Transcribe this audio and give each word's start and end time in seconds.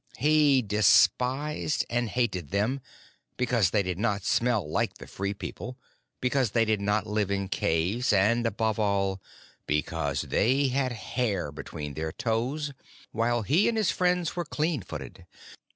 He 0.17 0.63
despised 0.63 1.85
and 1.87 2.09
hated 2.09 2.49
them 2.49 2.81
because 3.37 3.69
they 3.69 3.83
did 3.83 3.99
not 3.99 4.23
smell 4.23 4.67
like 4.67 4.95
the 4.95 5.05
Free 5.05 5.35
People, 5.35 5.77
because 6.19 6.49
they 6.49 6.65
did 6.65 6.81
not 6.81 7.05
live 7.05 7.29
in 7.29 7.47
caves, 7.49 8.11
and, 8.11 8.47
above 8.47 8.79
all, 8.79 9.21
because 9.67 10.23
they 10.23 10.69
had 10.69 10.91
hair 10.91 11.51
between 11.51 11.93
their 11.93 12.11
toes 12.11 12.73
while 13.11 13.43
he 13.43 13.67
and 13.69 13.77
his 13.77 13.91
friends 13.91 14.35
were 14.35 14.43
clean 14.43 14.81
footed. 14.81 15.27